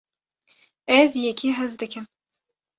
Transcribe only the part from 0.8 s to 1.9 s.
ez yekî hez